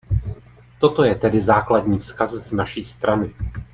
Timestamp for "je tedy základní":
1.03-1.99